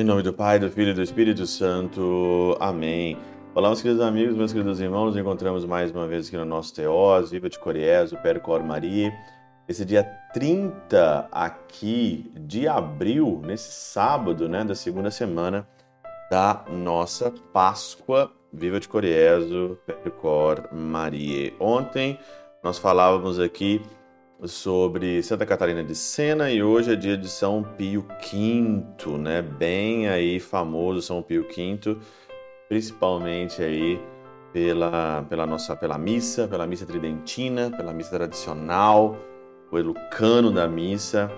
Em 0.00 0.02
nome 0.02 0.22
do 0.22 0.32
Pai, 0.32 0.58
do 0.58 0.70
Filho 0.70 0.92
e 0.92 0.94
do 0.94 1.02
Espírito 1.02 1.46
Santo. 1.46 2.56
Amém. 2.58 3.18
Olá, 3.54 3.68
meus 3.68 3.82
queridos 3.82 4.02
amigos, 4.02 4.34
meus 4.34 4.50
queridos 4.50 4.80
irmãos. 4.80 5.08
Nos 5.08 5.16
encontramos 5.18 5.66
mais 5.66 5.90
uma 5.90 6.06
vez 6.08 6.26
aqui 6.26 6.38
no 6.38 6.44
nosso 6.46 6.74
Teós, 6.74 7.30
Viva 7.30 7.50
de 7.50 7.58
Coriés, 7.58 8.10
o 8.10 8.16
Percor 8.16 8.64
Maria. 8.64 9.12
Esse 9.68 9.84
dia 9.84 10.02
30 10.32 11.28
aqui 11.30 12.32
de 12.34 12.66
abril, 12.66 13.42
nesse 13.44 13.72
sábado, 13.72 14.48
né, 14.48 14.64
da 14.64 14.74
segunda 14.74 15.10
semana 15.10 15.68
da 16.30 16.64
nossa 16.70 17.30
Páscoa. 17.52 18.39
Viva 18.52 18.80
de 18.80 18.88
Coriezo, 18.88 19.78
Percor 19.86 20.68
Maria. 20.72 21.52
Ontem 21.60 22.18
nós 22.64 22.78
falávamos 22.78 23.38
aqui 23.38 23.80
sobre 24.44 25.22
Santa 25.22 25.46
Catarina 25.46 25.84
de 25.84 25.94
Sena 25.94 26.50
e 26.50 26.60
hoje 26.60 26.92
é 26.92 26.96
dia 26.96 27.16
de 27.16 27.28
São 27.28 27.62
Pio 27.62 28.04
V, 28.20 29.18
né? 29.18 29.40
Bem 29.40 30.08
aí 30.08 30.40
famoso 30.40 31.00
São 31.00 31.22
Pio 31.22 31.46
V, 31.46 31.96
principalmente 32.68 33.62
aí 33.62 34.00
pela, 34.52 35.24
pela 35.28 35.46
nossa 35.46 35.76
pela 35.76 35.96
missa, 35.96 36.48
pela 36.48 36.66
missa 36.66 36.84
tridentina, 36.84 37.70
pela 37.70 37.92
missa 37.92 38.10
tradicional, 38.16 39.16
pelo 39.70 39.94
cano 40.10 40.50
da 40.50 40.66
missa. 40.66 41.30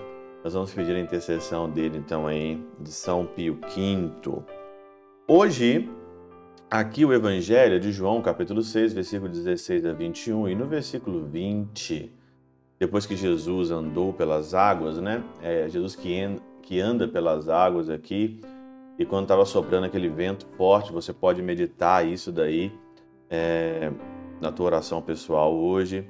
Nós 0.43 0.55
vamos 0.55 0.73
pedir 0.73 0.95
a 0.95 0.99
intercessão 0.99 1.69
dele 1.69 1.99
então 1.99 2.25
aí 2.25 2.59
de 2.79 2.91
São 2.91 3.23
Pio 3.27 3.59
V. 3.61 4.11
Hoje 5.27 5.87
aqui 6.73 7.05
o 7.05 7.13
evangelho 7.13 7.79
de 7.79 7.91
João, 7.91 8.19
capítulo 8.19 8.63
6, 8.63 8.93
versículo 8.93 9.31
16 9.31 9.85
a 9.85 9.93
21 9.93 10.49
e 10.49 10.55
no 10.55 10.65
versículo 10.65 11.23
20 11.23 12.11
depois 12.79 13.05
que 13.05 13.15
Jesus 13.15 13.69
andou 13.69 14.11
pelas 14.11 14.55
águas, 14.55 14.97
né? 14.97 15.23
É, 15.39 15.69
Jesus 15.69 15.95
que, 15.95 16.17
que 16.63 16.79
anda 16.79 17.07
pelas 17.07 17.47
águas 17.47 17.91
aqui, 17.91 18.41
e 18.97 19.05
quando 19.05 19.25
estava 19.25 19.45
soprando 19.45 19.83
aquele 19.83 20.09
vento 20.09 20.47
forte, 20.57 20.91
você 20.91 21.13
pode 21.13 21.43
meditar 21.43 22.07
isso 22.07 22.31
daí 22.31 22.73
é, 23.29 23.91
na 24.41 24.51
tua 24.51 24.65
oração 24.65 24.99
pessoal 24.99 25.55
hoje. 25.55 26.09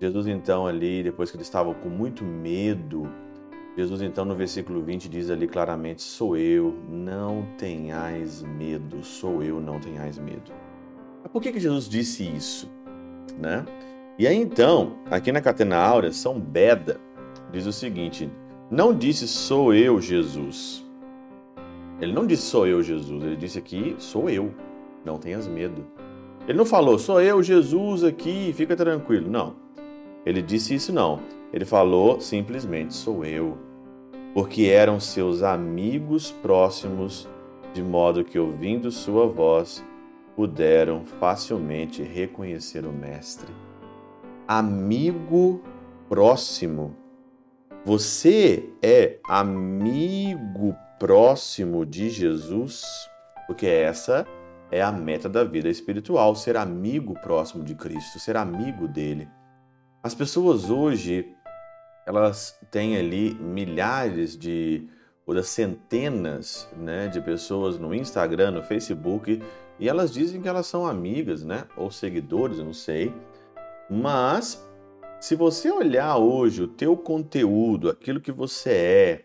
Jesus 0.00 0.26
então 0.26 0.66
ali, 0.66 1.04
depois 1.04 1.30
que 1.30 1.36
ele 1.36 1.44
estava 1.44 1.72
com 1.72 1.88
muito 1.88 2.24
medo, 2.24 3.08
Jesus 3.76 4.02
então 4.02 4.24
no 4.24 4.34
versículo 4.34 4.82
20 4.82 5.08
diz 5.08 5.30
ali 5.30 5.46
claramente, 5.46 6.02
sou 6.02 6.36
eu, 6.36 6.74
não 6.90 7.46
tenhais 7.56 8.42
medo, 8.42 9.02
sou 9.02 9.42
eu, 9.42 9.60
não 9.60 9.80
tenhais 9.80 10.18
medo. 10.18 10.52
Por 11.32 11.40
que, 11.40 11.52
que 11.52 11.60
Jesus 11.60 11.88
disse 11.88 12.24
isso? 12.24 12.70
Né? 13.38 13.64
E 14.18 14.26
aí 14.26 14.36
então, 14.36 14.98
aqui 15.10 15.32
na 15.32 15.40
Catena 15.40 15.78
Áurea, 15.78 16.12
São 16.12 16.38
Beda 16.38 17.00
diz 17.50 17.66
o 17.66 17.72
seguinte: 17.72 18.30
não 18.70 18.94
disse 18.94 19.26
sou 19.26 19.72
eu 19.72 20.00
Jesus. 20.00 20.84
Ele 22.00 22.12
não 22.12 22.26
disse 22.26 22.42
sou 22.42 22.66
eu 22.66 22.82
Jesus, 22.82 23.22
ele 23.22 23.36
disse 23.36 23.58
aqui 23.58 23.94
sou 23.98 24.28
eu, 24.28 24.52
não 25.04 25.18
tenhas 25.18 25.48
medo. 25.48 25.86
Ele 26.46 26.58
não 26.58 26.66
falou 26.66 26.98
sou 26.98 27.20
eu 27.20 27.42
Jesus 27.42 28.04
aqui, 28.04 28.52
fica 28.54 28.76
tranquilo. 28.76 29.30
Não. 29.30 29.54
Ele 30.26 30.42
disse 30.42 30.74
isso 30.74 30.92
não. 30.92 31.20
Ele 31.52 31.64
falou 31.64 32.20
simplesmente 32.20 32.94
sou 32.94 33.24
eu. 33.24 33.58
Porque 34.34 34.64
eram 34.64 34.98
seus 34.98 35.42
amigos 35.42 36.30
próximos, 36.30 37.28
de 37.74 37.82
modo 37.82 38.24
que 38.24 38.38
ouvindo 38.38 38.90
sua 38.90 39.26
voz, 39.26 39.84
puderam 40.34 41.04
facilmente 41.04 42.02
reconhecer 42.02 42.86
o 42.86 42.92
mestre 42.92 43.52
amigo 44.46 45.62
próximo. 46.08 46.96
Você 47.84 48.70
é 48.82 49.18
amigo 49.24 50.76
próximo 50.98 51.84
de 51.86 52.10
Jesus? 52.10 52.84
Porque 53.46 53.66
essa 53.66 54.26
é 54.70 54.82
a 54.82 54.92
meta 54.92 55.28
da 55.28 55.42
vida 55.42 55.68
espiritual, 55.68 56.34
ser 56.36 56.56
amigo 56.56 57.14
próximo 57.14 57.64
de 57.64 57.74
Cristo, 57.74 58.18
ser 58.18 58.36
amigo 58.36 58.86
dele. 58.86 59.28
As 60.02 60.14
pessoas 60.14 60.70
hoje, 60.70 61.34
elas 62.06 62.58
têm 62.70 62.96
ali 62.96 63.34
milhares 63.34 64.36
de 64.36 64.88
ou 65.24 65.34
das 65.34 65.48
centenas, 65.48 66.68
né, 66.76 67.06
de 67.06 67.20
pessoas 67.20 67.78
no 67.78 67.94
Instagram, 67.94 68.50
no 68.50 68.62
Facebook, 68.62 69.40
e 69.78 69.88
elas 69.88 70.12
dizem 70.12 70.42
que 70.42 70.48
elas 70.48 70.66
são 70.66 70.84
amigas, 70.84 71.44
né, 71.44 71.64
ou 71.76 71.90
seguidores, 71.90 72.58
não 72.58 72.72
sei. 72.72 73.14
Mas 73.88 74.66
se 75.20 75.36
você 75.36 75.70
olhar 75.70 76.16
hoje 76.16 76.62
o 76.62 76.66
teu 76.66 76.96
conteúdo, 76.96 77.88
aquilo 77.88 78.20
que 78.20 78.32
você 78.32 78.70
é, 78.70 79.24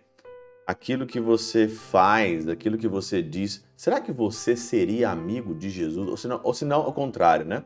aquilo 0.68 1.08
que 1.08 1.20
você 1.20 1.68
faz, 1.68 2.48
aquilo 2.48 2.78
que 2.78 2.88
você 2.88 3.24
diz, 3.24 3.66
será 3.76 4.00
que 4.00 4.12
você 4.12 4.56
seria 4.56 5.10
amigo 5.10 5.56
de 5.56 5.70
Jesus? 5.70 6.08
Ou 6.08 6.18
se 6.18 6.28
não, 6.28 6.42
ou 6.44 6.86
ao 6.86 6.94
contrário, 6.94 7.46
né? 7.46 7.64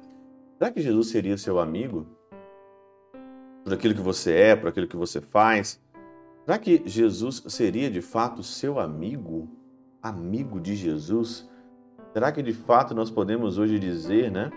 Será 0.57 0.71
que 0.71 0.81
Jesus 0.81 1.09
seria 1.09 1.37
seu 1.37 1.59
amigo? 1.59 2.05
Por 3.63 3.73
aquilo 3.73 3.93
que 3.93 4.01
você 4.01 4.33
é, 4.33 4.55
por 4.55 4.69
aquilo 4.69 4.87
que 4.87 4.97
você 4.97 5.21
faz? 5.21 5.79
Será 6.45 6.57
que 6.57 6.81
Jesus 6.85 7.43
seria 7.47 7.89
de 7.89 8.01
fato 8.01 8.43
seu 8.43 8.79
amigo? 8.79 9.49
Amigo 10.01 10.59
de 10.59 10.75
Jesus? 10.75 11.49
Será 12.13 12.31
que 12.31 12.41
de 12.41 12.53
fato 12.53 12.95
nós 12.95 13.11
podemos 13.11 13.57
hoje 13.57 13.77
dizer, 13.77 14.31
né? 14.31 14.51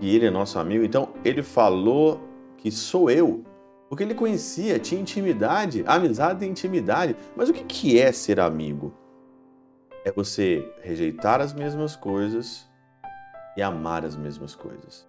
e 0.00 0.14
ele 0.14 0.26
é 0.26 0.30
nosso 0.30 0.58
amigo. 0.58 0.84
Então 0.84 1.12
ele 1.24 1.42
falou 1.42 2.20
que 2.56 2.70
sou 2.70 3.10
eu, 3.10 3.44
porque 3.88 4.02
ele 4.02 4.14
conhecia, 4.14 4.78
tinha 4.78 5.00
intimidade, 5.00 5.84
amizade 5.86 6.44
e 6.44 6.48
intimidade. 6.48 7.16
Mas 7.36 7.48
o 7.48 7.52
que 7.52 7.98
é 7.98 8.12
ser 8.12 8.40
amigo? 8.40 8.94
É 10.04 10.12
você 10.12 10.70
rejeitar 10.82 11.40
as 11.40 11.52
mesmas 11.52 11.96
coisas 11.96 12.68
e 13.56 13.62
amar 13.62 14.04
as 14.04 14.16
mesmas 14.16 14.54
coisas. 14.54 15.06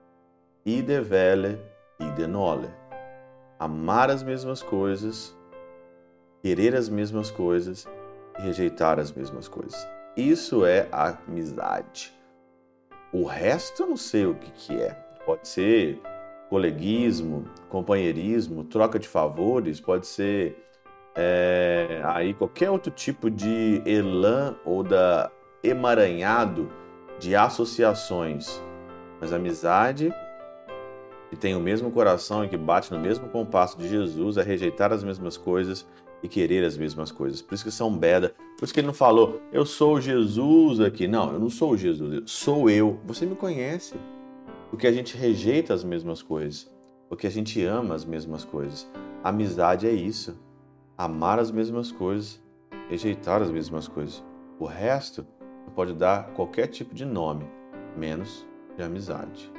Ide 0.66 1.00
vele, 1.02 1.60
ide 2.00 2.28
nole. 2.28 2.70
Amar 3.60 4.10
as 4.10 4.24
mesmas 4.24 4.64
coisas, 4.64 5.36
querer 6.42 6.74
as 6.74 6.88
mesmas 6.88 7.30
coisas 7.30 7.86
e 8.38 8.42
rejeitar 8.42 8.98
as 8.98 9.12
mesmas 9.12 9.50
coisas. 9.50 9.86
Isso 10.16 10.66
é 10.66 10.88
amizade. 10.92 12.14
O 13.12 13.26
resto 13.26 13.84
eu 13.84 13.88
não 13.88 13.98
sei 13.98 14.26
o 14.26 14.36
que, 14.36 14.50
que 14.52 14.82
é. 14.82 14.92
Pode 15.26 15.46
ser 15.46 16.02
coleguismo, 16.50 17.46
companheirismo, 17.68 18.64
troca 18.64 18.98
de 18.98 19.10
favores, 19.10 19.82
pode 19.82 20.08
ser 20.08 20.58
é, 21.14 22.02
aí 22.06 22.34
qualquer 22.34 22.72
outro 22.72 22.92
tipo 22.92 23.30
de 23.30 23.82
elan 23.86 24.56
ou 24.64 24.84
da 24.84 25.30
emaranhado 25.62 26.72
de 27.20 27.36
associações. 27.36 28.62
Mas 29.20 29.34
amizade 29.34 30.14
que 31.30 31.36
tem 31.36 31.56
o 31.56 31.60
mesmo 31.60 31.92
coração 31.92 32.44
e 32.44 32.50
que 32.50 32.58
bate 32.58 32.92
no 32.92 33.00
mesmo 33.00 33.30
compasso 33.30 33.78
de 33.78 33.88
Jesus 33.88 34.38
é 34.38 34.44
rejeitar 34.44 34.92
as 34.92 35.04
mesmas 35.04 35.38
coisas 35.38 35.86
e 36.24 36.28
querer 36.28 36.66
as 36.66 36.76
mesmas 36.76 37.12
coisas. 37.12 37.42
Por 37.42 37.54
isso 37.54 37.64
que 37.64 37.72
São 37.72 37.96
Beda, 37.96 38.34
por 38.58 38.66
isso 38.66 38.74
que 38.74 38.80
ele 38.80 38.88
não 38.88 38.94
falou, 38.94 39.42
eu 39.52 39.66
sou 39.66 40.02
Jesus 40.02 40.80
aqui. 40.80 41.08
Não, 41.08 41.32
eu 41.32 41.40
não 41.40 41.50
sou 41.50 41.78
Jesus, 41.78 42.30
sou 42.30 42.70
eu. 42.70 43.00
Você 43.06 43.26
me 43.26 43.36
conhece. 43.36 43.96
Porque 44.70 44.88
a 44.88 44.92
gente 44.92 45.18
rejeita 45.18 45.74
as 45.74 45.84
mesmas 45.84 46.22
coisas, 46.22 46.70
porque 47.08 47.26
a 47.26 47.32
gente 47.32 47.64
ama 47.64 47.96
as 47.96 48.06
mesmas 48.06 48.44
coisas. 48.44 48.88
Amizade 49.24 49.88
é 49.88 49.92
isso. 49.92 50.38
Amar 50.98 51.40
as 51.40 51.50
mesmas 51.52 51.92
coisas, 51.92 52.42
rejeitar 52.90 53.42
as 53.42 53.50
mesmas 53.50 53.88
coisas. 53.88 54.24
O 54.60 54.66
resto 54.66 55.26
pode 55.76 55.94
dar 55.94 56.34
qualquer 56.34 56.68
tipo 56.68 56.94
de 56.94 57.06
nome, 57.06 57.46
menos 57.96 58.46
de 58.76 58.84
amizade. 58.84 59.59